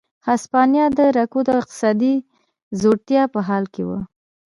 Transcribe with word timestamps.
هسپانیا 0.27 0.85
د 0.97 0.99
رکود 1.17 1.45
او 1.51 1.57
اقتصادي 1.61 2.15
ځوړتیا 2.79 3.23
په 3.33 3.39
حال 3.47 3.63
کې 3.73 3.83
وه. 3.89 3.99